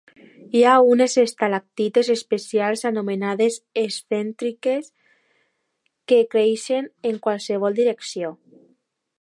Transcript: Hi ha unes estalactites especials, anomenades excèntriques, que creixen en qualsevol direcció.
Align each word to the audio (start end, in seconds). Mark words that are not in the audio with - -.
Hi 0.59 0.61
ha 0.67 0.77
unes 0.91 1.17
estalactites 1.23 2.09
especials, 2.13 2.81
anomenades 2.91 3.59
excèntriques, 3.83 4.89
que 6.13 6.21
creixen 6.33 6.93
en 7.11 7.25
qualsevol 7.29 7.81
direcció. 7.83 8.35